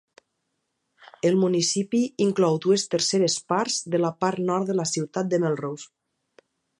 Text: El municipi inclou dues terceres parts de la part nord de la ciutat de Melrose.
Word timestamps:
El 1.29 1.35
municipi 1.41 1.99
inclou 2.25 2.57
dues 2.65 2.87
terceres 2.95 3.35
parts 3.53 3.77
de 3.97 4.03
la 4.05 4.11
part 4.25 4.43
nord 4.51 4.71
de 4.73 4.77
la 4.81 4.87
ciutat 4.93 5.31
de 5.35 5.45
Melrose. 5.45 5.89